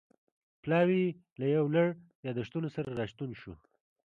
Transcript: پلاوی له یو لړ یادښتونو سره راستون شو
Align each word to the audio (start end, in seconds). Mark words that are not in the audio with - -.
پلاوی 0.63 1.03
له 1.39 1.45
یو 1.55 1.65
لړ 1.75 1.87
یادښتونو 2.25 2.67
سره 2.75 2.89
راستون 2.99 3.31
شو 3.41 3.53